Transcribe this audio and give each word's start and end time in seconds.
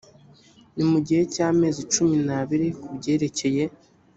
ni 0.75 0.83
mu 0.91 0.99
gihe 1.05 1.21
cy 1.33 1.39
amezi 1.47 1.81
cumi 1.93 2.15
n 2.25 2.27
abiri 2.39 2.67
ku 2.81 2.89
byerekeye 2.97 3.63